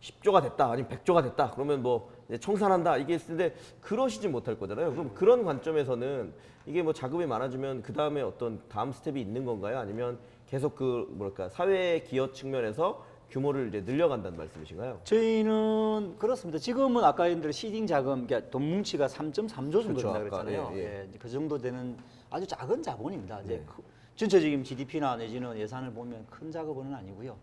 [0.00, 4.92] 10조가 됐다 아니면 100조가 됐다 그러면 뭐 청산한다 이게 있을 텐데 그러시지 못할 거잖아요.
[4.92, 6.32] 그럼 그런 관점에서는
[6.66, 9.78] 이게 뭐 자금이 많아지면 그 다음에 어떤 다음 스텝이 있는 건가요?
[9.78, 15.00] 아니면 계속 그 뭐랄까 사회 기여 측면에서 규모를 이제 늘려간다는 말씀이신가요?
[15.04, 16.58] 저희는 그렇습니다.
[16.58, 20.72] 지금은 아까 얘기한 대로 시딩 자금, 그러니까 돈 뭉치가 3.3조 정도 그렇죠, 된다 아까, 그랬잖아요.
[20.74, 21.00] 예, 예.
[21.00, 21.96] 예, 이제 그 정도 되는
[22.30, 23.40] 아주 작은 자본입니다.
[23.42, 23.64] 이제 네.
[23.66, 23.82] 그
[24.14, 27.36] 전체적인 GDP나 내지는 예산을 보면 큰 작업은 아니고요.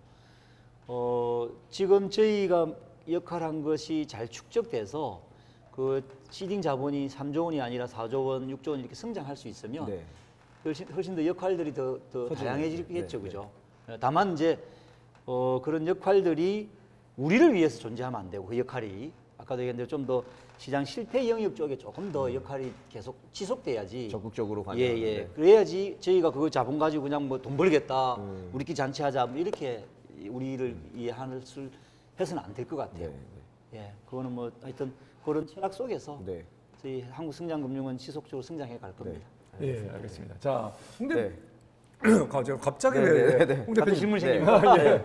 [0.87, 2.73] 어, 지금 저희가
[3.09, 5.21] 역할한 것이 잘 축적돼서
[5.71, 10.03] 그 시딩 자본이 3조 원이 아니라 4조 원, 6조 원 이렇게 성장할 수 있으면 네.
[10.65, 13.17] 훨씬, 훨씬 더 역할들이 더, 더 다양해지겠죠, 거죠.
[13.17, 13.51] 네, 그죠?
[13.87, 14.57] 어, 다만 이제
[15.25, 16.69] 어, 그런 역할들이
[17.17, 20.23] 우리를 위해서 존재하면 안 되고 그 역할이 아까도 얘기했는데 좀 더
[20.57, 24.07] 시장 실패 영역 쪽에 조금 더 역할이 계속 지속돼야지.
[24.09, 24.79] 적극적으로 관여.
[24.79, 25.25] 예, 예.
[25.35, 28.49] 그래야지 저희가 그거 자본 가지고 그냥 뭐 돈 벌겠다, 음.
[28.53, 29.83] 우리끼리 잔치하자 뭐 이렇게
[30.29, 31.69] 우리를 이해하는 술
[32.19, 33.09] 해서는 안 될 것 같아요.
[33.71, 34.93] 네, 예, 그거는 뭐 하여튼
[35.25, 36.45] 그런 철학 속에서 네.
[36.81, 39.25] 저희 한국 성장금융은 지속적으로 성장해 갈 겁니다.
[39.61, 40.35] 예, 알겠습니다.
[40.39, 41.33] 자, 홍대
[42.05, 42.27] 네.
[42.29, 43.55] 갑자기 갑자기 네, 왜 네, 네.
[43.65, 44.25] 홍 대표님 질문 네.
[44.39, 44.85] 생깁니다.
[44.85, 45.03] 예.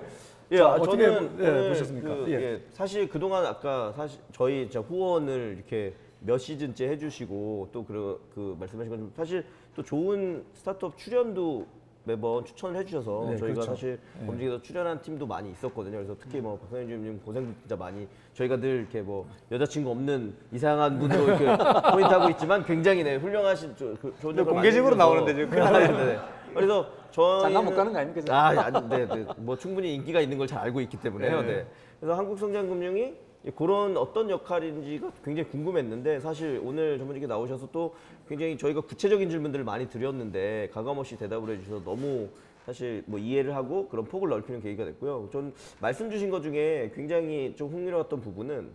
[0.50, 2.08] 예, 자, 아, 어떻게 저는 보- 예, 오늘 보셨습니까?
[2.08, 2.32] 그, 예.
[2.34, 9.12] 예, 사실 그동안 아까 사실 저희 진짜 후원을 이렇게 몇 시즌째 해주시고 또그그 말씀하신 것처럼
[9.14, 9.44] 사실
[9.76, 11.66] 또 좋은 스타트업 출연도
[12.04, 13.62] 매번 추천을 해주셔서 네, 저희가 그렇죠.
[13.70, 14.26] 사실 예.
[14.26, 15.98] 검증에서 출연한 팀도 많이 있었거든요.
[15.98, 21.24] 그래서 특히 뭐 박사님 고생 진짜 많이 저희가 늘 이렇게 뭐 여자친구 없는 이상한 분으로
[21.24, 21.44] 이렇게
[21.92, 25.34] 포인트하고 있지만 굉장히 네, 훌륭하신 저, 그, 좋은 네, 공개적으로 나오는데.
[25.34, 26.18] 지금 큰일 네, 네.
[26.54, 28.34] 그래서 저희 장가 못 가는 거 아닙니까?
[28.34, 29.26] 아, 아니, 네, 네.
[29.38, 31.42] 뭐 충분히 인기가 있는 걸 잘 알고 있기 때문에요.
[31.42, 31.46] 네.
[31.46, 31.66] 네.
[32.00, 33.14] 그래서 한국성장금융이
[33.56, 37.94] 그런 어떤 역할인지가 굉장히 궁금했는데 사실 오늘 전문직에 나오셔서 또
[38.28, 42.28] 굉장히 저희가 구체적인 질문들을 많이 드렸는데 가감없이 대답을 해주셔서 너무
[42.66, 45.28] 사실 뭐 이해를 하고 그런 폭을 넓히는 계기가 됐고요.
[45.32, 48.70] 전 말씀 주신 것 중에 굉장히 좀 흥미로웠던 부분은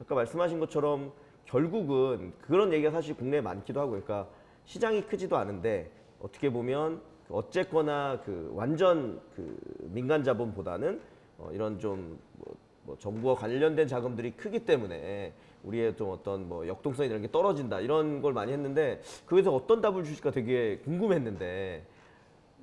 [0.00, 1.12] 아까 말씀하신 것처럼
[1.44, 4.26] 결국은 그런 얘기가 사실 국내에 많기도 하고 그러니까
[4.64, 9.56] 시장이 크지도 않은데 어떻게 보면 그 어쨌거나 그 완전 그
[9.92, 11.00] 민간 자본보다는
[11.38, 15.32] 어 이런 좀 뭐, 뭐 정부와 관련된 자금들이 크기 때문에
[15.64, 20.04] 우리의 좀 어떤 뭐 역동성 이런 게 떨어진다 이런 걸 많이 했는데 그에서 어떤 답을
[20.04, 21.84] 주실까 되게 궁금했는데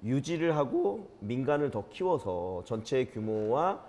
[0.03, 3.83] 유지를 하고 민간을 더 키워서 전체 규모와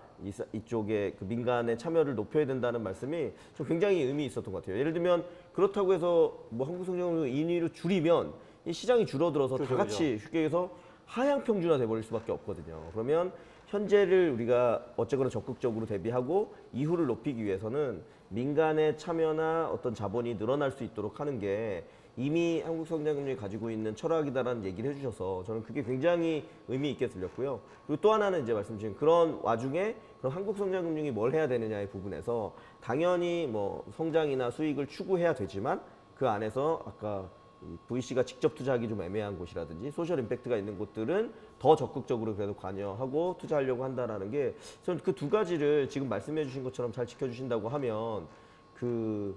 [0.53, 4.79] 이쪽에 그 민간의 참여를 높여야 된다는 말씀이 좀 굉장히 의미 있었던 것 같아요.
[4.79, 8.33] 예를 들면 그렇다고 해서 뭐 한국성장을 인위로 줄이면
[8.65, 10.71] 이 시장이 줄어들어서 그렇죠, 다 같이 쉽게 얘기해서
[11.07, 12.81] 하향 평준화 돼 버릴 수밖에 없거든요.
[12.93, 13.33] 그러면
[13.67, 21.21] 현재를 우리가 어쨌거나 적극적으로 대비하고 이후를 높이기 위해서는 민간의 참여나 어떤 자본이 늘어날 수 있도록
[21.21, 21.85] 하는 게
[22.17, 27.61] 이미 한국 성장금융이 가지고 있는 철학이다라는 얘기를 해주셔서 저는 그게 굉장히 의미 있게 들렸고요.
[27.87, 32.55] 그리고 또 하나는 이제 말씀 주신 그런 와중에 그럼 한국 성장금융이 뭘 해야 되느냐의 부분에서
[32.83, 35.81] 당연히 뭐 성장이나 수익을 추구해야 되지만
[36.15, 37.42] 그 안에서 아까 이
[37.89, 43.85] VC가 직접 투자하기 좀 애매한 곳이라든지 소셜 임팩트가 있는 곳들은 더 적극적으로 그래도 관여하고 투자하려고
[43.85, 48.27] 한다라는 게 저는 그 두 가지를 지금 말씀해 주신 것처럼 잘 지켜주신다고 하면
[48.75, 49.37] 그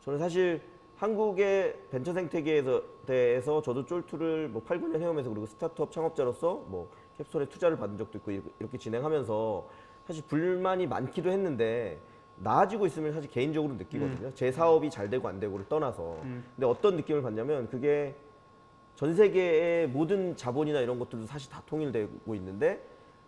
[0.00, 0.62] 저는 사실
[0.96, 7.46] 한국의 벤처 생태계에서 대해서 저도 쫄투를 뭐 8, 9년 해오면서 그리고 스타트업 창업자로서 뭐 캡스톤에
[7.46, 9.68] 투자를 받은 적도 있고 이렇게- 이렇게 진행하면서
[10.06, 11.98] 사실 불만이 많기도 했는데
[12.36, 14.34] 나아지고 있으면 사실 개인적으로 느끼거든요.
[14.34, 16.18] 제 사업이 잘 되고 안 되고를 떠나서.
[16.22, 18.14] 근데 어떤 느낌을 받냐면 그게
[18.96, 22.80] 전 세계의 모든 자본이나 이런 것들도 사실 다 통일되고 있는데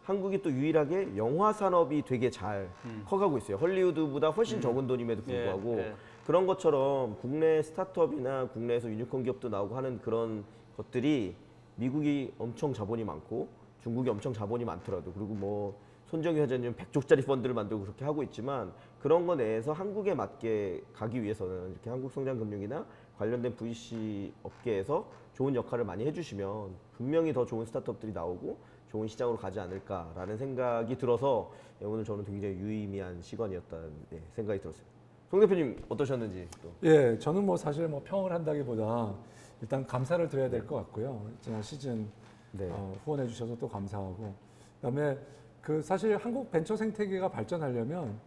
[0.05, 2.71] 한국이 또 유일하게 영화 산업이 되게 잘
[3.07, 3.57] 커가고 있어요.
[3.57, 5.95] 헐리우드보다 훨씬 적은 돈임에도 불구하고 예, 예.
[6.25, 10.45] 그런 것처럼 국내 스타트업이나 국내에서 유니콘 기업도 나오고 하는 그런
[10.77, 11.35] 것들이
[11.75, 13.49] 미국이 엄청 자본이 많고
[13.83, 18.73] 중국이 엄청 자본이 많더라도 그리고 뭐 손정희 회장님 100조짜리 펀드를 만들고 그렇게 하고 있지만
[19.07, 22.85] 그런 거 내에서 한국에 맞게 가기 위해서는 이렇게 한국성장금융이나
[23.17, 29.61] 관련된 VC 업계에서 좋은 역할을 많이 해주시면 분명히 더 좋은 스타트업들이 나오고 좋은 시장으로 가지
[29.61, 34.85] 않을까라는 생각이 들어서 예, 오늘 저는 굉장히 유의미한 시간이었다는 예, 생각이 들었어요.
[35.31, 36.73] 송 대표님 어떠셨는지 또.
[36.83, 39.15] 예, 저는 뭐 사실 뭐 평을 한다기보다
[39.63, 41.31] 일단 감사를 드려야 될 것 같고요.
[41.41, 42.09] 지난 시즌
[42.51, 42.69] 네.
[42.73, 44.35] 어, 후원해 주셔서 또 감사하고
[44.81, 45.17] 그다음에
[45.63, 48.19] 그 사실 한국 벤처 생태계가 발전하려면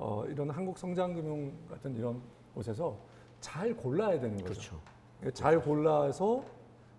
[0.00, 2.22] 어, 이런 한국 성장금융 같은 이런
[2.54, 2.96] 곳에서
[3.40, 4.44] 잘 골라야 되는 거죠.
[4.44, 4.80] 그렇죠.
[5.26, 6.42] 예, 잘 골라서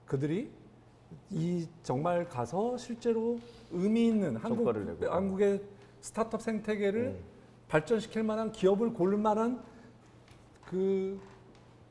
[0.05, 0.51] 그들이
[1.31, 3.39] 이 정말 가서 실제로
[3.71, 4.67] 의미 있는 한국.
[5.09, 5.61] 한국의
[5.99, 7.23] 스타트업 생태계를 음.
[7.67, 9.63] 발전시킬 만한 기업을 고를 만한
[10.65, 11.19] 그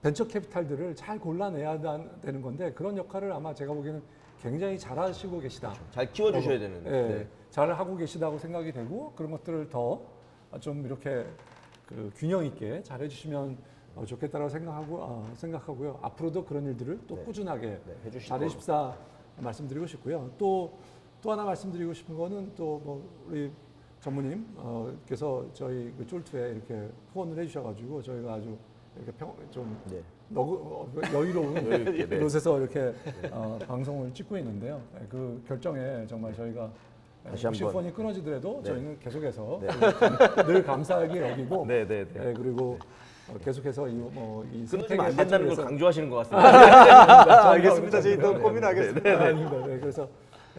[0.02, 4.00] 벤처 캐피탈들을 잘 골라내야 다- 되는 건데 그런 역할을 아마 제가 보기에는
[4.40, 5.74] 굉장히 잘하시고 계시다.
[5.90, 6.86] 잘 키워주셔야 되는.
[6.86, 7.28] 예, 네.
[7.50, 10.00] 잘 하고 계시다고 생각이 되고 그런 것들을 더
[10.58, 11.26] 좀 이렇게
[11.86, 13.56] 그 균형 있게 잘 해주시면
[13.96, 15.98] 어, 좋겠다라고 생각하고 아, 생각하고요.
[16.02, 17.24] 앞으로도 그런 일들을 또 네.
[17.24, 18.20] 꾸준하게 네.
[18.20, 18.96] 잘해십사
[19.38, 20.30] 말씀드리고 싶고요.
[20.38, 20.72] 또
[21.22, 23.50] 또 하나 말씀드리고 싶은 거는 또 뭐 우리
[24.00, 28.56] 전무님께서 저희 그 쫄투에 이렇게 후원을 해주셔가지고 저희가 아주
[28.96, 30.02] 이렇게 평, 좀 네.
[30.30, 31.54] 너구, 어, 여유로운
[32.08, 32.18] 네.
[32.18, 32.94] 곳에서 이렇게
[33.30, 34.80] 어, 방송을 찍고 있는데요.
[34.94, 36.72] 네, 그 결정에 정말 저희가
[37.28, 37.72] 다시 혹시 한번.
[37.82, 38.70] 후원이 끊어지더라도 네.
[38.70, 39.68] 저희는 계속해서 네.
[40.46, 42.24] 늘 감사하게 여기고 네, 네, 네.
[42.24, 42.78] 네, 그리고
[43.28, 47.50] 어, 계속해서 이, 뭐, 이 끊어지면 안 된다는 걸 강조하시는 것 같습니다.
[47.50, 48.00] 알겠습니다.
[48.00, 49.10] 저희 더 네, 고민하겠습니다.
[49.10, 49.66] 아, 아닙니다.
[49.66, 50.08] 네, 그래서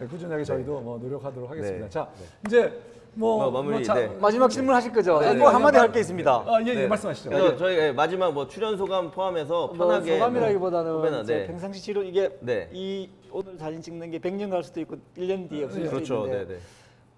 [0.00, 1.84] 예, 꾸준하게 저희도 뭐 노력하도록 하겠습니다.
[1.84, 1.90] 네.
[1.90, 2.08] 자,
[2.46, 2.72] 이제
[3.14, 4.06] 뭐, 뭐 마무리, 자, 네.
[4.20, 5.20] 마지막 질문 하실 거죠?
[5.20, 5.52] 네, 뭐 네.
[5.52, 6.30] 한마디 할 게 있습니다.
[6.32, 6.86] 아, 예, 예, 네.
[6.86, 7.28] 말씀하시죠.
[7.28, 11.46] 그래서 저희가 예, 마지막 뭐 출연 소감 포함해서 뭐 편하게 소감이라기보다는 뭐 후배나, 제 네.
[11.46, 12.70] 평상시 치료 이게 네.
[12.72, 16.26] 이 오늘 사진 찍는 게 100년 갈 수도 있고 1년 뒤에 없을 수도 그렇죠.
[16.26, 16.58] 있는데.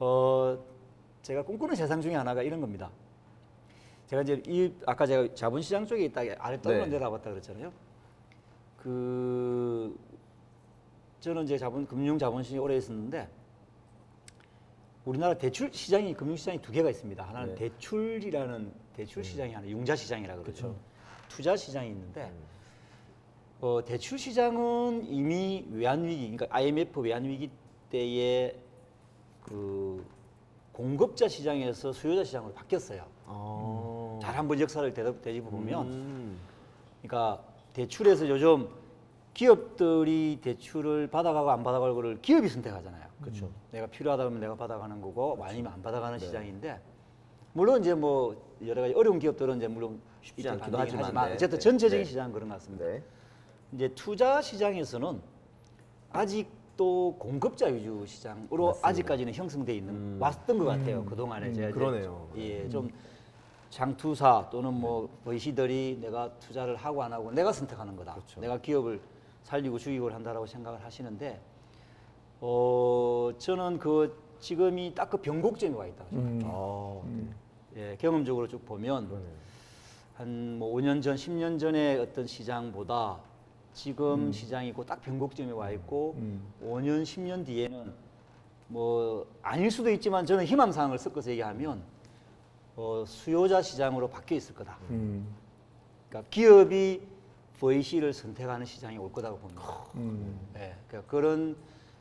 [0.00, 0.59] 어
[1.22, 2.90] 제가 꿈꾸는 세상 중에 하나가 이런 겁니다.
[4.09, 6.87] 제가 이제 이 아까 제가 자본시장 쪽에 있다 아래 떨어 네.
[6.87, 7.70] 내려왔다 그랬잖아요.
[8.83, 9.96] 그
[11.20, 13.28] 저는 이제 자본 금융 자본시장에 오래 있었는데
[15.05, 17.23] 우리나라 대출 시장이 금융 시장이 두 개가 있습니다.
[17.23, 17.55] 하나는 네.
[17.57, 20.53] 대출이라는 대출 시장이 하나 융자 시장이라 그러죠.
[20.69, 20.81] 그렇죠.
[21.29, 22.33] 투자 시장이 있는데
[23.61, 27.51] 어, 대출 시장은 이미 외환 위기, 그러니까 IMF 외환 위기
[27.90, 28.55] 때에
[29.43, 30.05] 그
[30.73, 33.07] 공급자 시장에서 수요자 시장으로 바뀌었어요.
[33.27, 34.19] 아.
[34.23, 36.38] 잘 한번 역사를 되짚- 되짚어 보면, 음.
[37.03, 38.69] 그러니까 대출에서 요즘
[39.35, 43.05] 기업들이 대출을 받아가고 안 받아갈 거를 기업이 선택하잖아요.
[43.20, 43.51] 그렇죠.
[43.73, 46.25] 내가 필요하다 면 내가 받아가는 거고 아니면 안 받아가는 네.
[46.25, 46.81] 시장인데
[47.53, 51.35] 물론 이제 뭐 여러 가지 어려운 기업들은 이제 물론 쉽지 않기도 하지만, 네.
[51.35, 51.62] 어쨌든 네.
[51.62, 52.09] 전체적인 네.
[52.09, 52.87] 시장은 그런 것 같습니다.
[52.87, 53.03] 네.
[53.73, 55.20] 이제 투자 시장에서는
[56.12, 58.88] 아직도 공급자 위주 시장으로 맞습니다.
[58.88, 60.18] 아직까지는 형성돼 있는 음.
[60.20, 61.05] 왔던 것 같아요.
[61.05, 62.29] 그 동안에 제가 이제 그러네요.
[62.37, 62.88] 예, 좀
[63.70, 68.14] 장투사 또는 뭐 VC들이 내가 투자를 하고 안 하고 내가 선택하는 거다.
[68.14, 68.40] 그렇죠.
[68.40, 69.01] 내가 기업을
[69.44, 71.40] 살리고 주익을 한다라고 생각을 하시는데
[72.40, 76.04] 어 저는 그 지금이 딱 그 변곡점에 와 있다.
[76.12, 76.40] 음.
[76.44, 77.00] 아.
[77.76, 79.09] 예, 경험적으로 쭉 보면
[80.16, 83.18] 한뭐 5년 전, 10년 전의 어떤 시장보다
[83.72, 86.40] 지금 시장이 고딱 변곡점에 와 있고 음.
[86.62, 87.92] 5년, 10년 뒤에는
[88.68, 91.83] 뭐 아닐 수도 있지만 저는 희망 사항을 섞어서 얘기하면
[92.76, 94.78] 어, 수요자 시장으로 바뀌어 있을 거다.
[94.90, 95.26] 음.
[96.09, 97.02] 그러니까 기업이
[97.61, 99.62] VC를 선택하는 시장이 올 거다고 봅니다.
[99.95, 100.38] 음.
[100.57, 101.57] 예, 그러니까 그런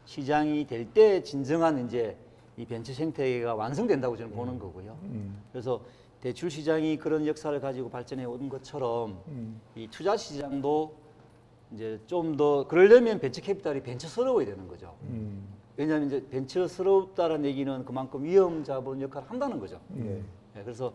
[0.06, 2.18] 시장이 될 때 진정한 이제
[2.58, 4.98] 이 벤처 생태계가 완성된다고 저는 보는 거고요.
[5.04, 5.42] 음.
[5.52, 5.82] 그래서
[6.22, 9.60] 대출 시장이 그런 역사를 가지고 발전해 온 것처럼 음.
[9.76, 10.94] 이 투자 시장도
[11.74, 14.96] 이제 좀 더 그러려면 벤처 캐피탈이 벤처스러워야 되는 거죠.
[15.04, 15.48] 음.
[15.76, 19.80] 왜냐하면 이제 벤처스럽다는 얘기는 그만큼 위험 자본 역할을 한다는 거죠.
[19.98, 20.22] 예.
[20.56, 20.94] 예, 그래서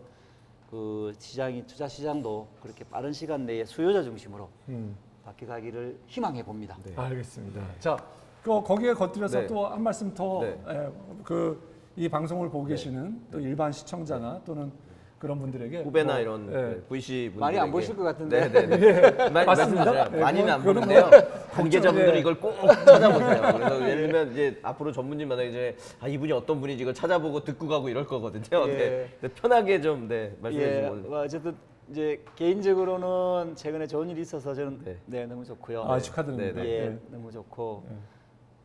[0.69, 4.95] 그 시장이 투자 시장도 그렇게 빠른 시간 내에 수요자 중심으로 음.
[5.25, 6.77] 바뀌가기를 희망해 봅니다.
[6.83, 6.93] 네.
[6.95, 7.61] 알겠습니다.
[7.79, 7.97] 자,
[8.43, 9.47] 그 거기에 겉들여서 네.
[9.47, 10.91] 또한 말씀 더 네.
[11.23, 14.71] 그이 방송을 보고 계시는 또 일반 시청자나 또는
[15.19, 16.55] 그런 분들에게 후배나 뭐, 이런 예.
[16.55, 18.47] 네, VC 분들 많이 안 보실 것 같은데.
[18.49, 19.29] 네, 네, 네.
[19.29, 20.09] 많이 맞습니다.
[20.09, 21.09] 네, 많이는 안 그건- 보는데요.
[21.51, 22.19] 관계자분들이 네.
[22.19, 22.55] 이걸 꼭
[22.85, 23.41] 찾아보세요.
[23.53, 27.67] 그래서 예를 들면 이제 앞으로 전문진 만나기 전에 아 이분이 어떤 분인지 이걸 찾아보고 듣고
[27.67, 28.69] 가고 이럴 거거든요.
[28.69, 28.73] 예.
[28.77, 29.09] 네.
[29.19, 31.55] 네, 편하게 좀 네, 말씀해 예, 주시면 뭐 어쨌든
[31.91, 34.95] 이제 개인적으로는 최근에 좋은 일이 있어서 저는 네.
[35.05, 35.83] 네, 너무 좋고요.
[35.83, 36.61] 아, 축하드립니다.
[36.61, 36.99] 네, 예, 네.
[37.11, 37.95] 너무 좋고 네.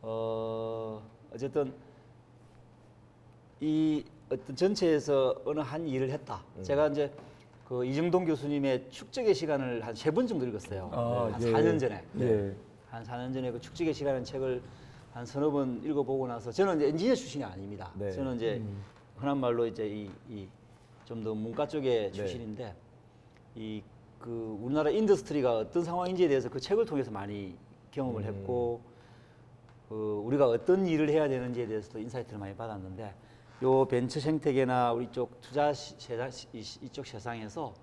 [0.03, 1.01] 어
[1.33, 1.73] 어쨌든
[3.59, 6.43] 이 어떤 전체에서 어느 한 일을 했다.
[6.57, 6.63] 음.
[6.63, 7.11] 제가 이제
[7.67, 10.89] 그 이정동 교수님의 축적의 시간을 한 세 번 정도 읽었어요.
[10.93, 11.51] 아, 한 예.
[11.51, 12.03] 4년 전에.
[12.19, 12.55] 예.
[12.89, 14.61] 한 4년 전에 그 축적의 시간이라는 책을
[15.13, 17.91] 한 서너 번 읽어보고 나서 저는 이제 엔지니어 출신이 아닙니다.
[17.95, 18.11] 네.
[18.11, 18.61] 저는 이제
[19.17, 20.09] 흔한 말로 이제
[21.05, 22.11] 이좀더 문과 쪽의 네.
[22.11, 22.75] 출신인데
[23.55, 27.55] 이그 우리나라 industry가 어떤 상황인지에 대해서 그 책을 통해서 많이
[27.91, 28.27] 경험을 음.
[28.27, 28.81] 했고
[29.87, 33.13] 그 우리가 어떤 일을 해야 되는지에 대해서도 insight를 많이 받았는데
[33.63, 37.73] 요 벤처 생태계나 우리 쪽 투자 시, 세상, 이- 이쪽 세상에서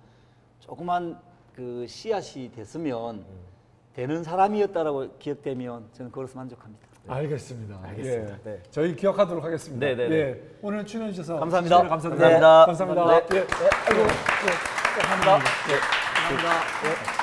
[0.61, 1.19] 조그만
[1.55, 3.25] 그 씨앗이 됐으면 음.
[3.95, 6.87] 되는 사람이었다라고 기억되면 저는 그것으로 만족합니다.
[7.09, 7.81] 알겠습니다.
[7.83, 8.35] 알겠습니다.
[8.35, 8.39] 예.
[8.45, 8.63] 네.
[8.71, 9.85] 저희 기억하도록 하겠습니다.
[9.87, 10.17] 네, 네, 네.
[10.17, 10.43] 예.
[10.63, 11.89] 오늘 출연해 주셔서 감사합니다.
[11.89, 12.67] 감사합니다.
[12.67, 13.27] 감사합니다.
[13.27, 13.37] 네.
[13.37, 13.41] 예.
[13.41, 15.03] 아이고, 예.
[15.03, 15.51] 감사합니다.
[16.29, 17.22] 감사합니다.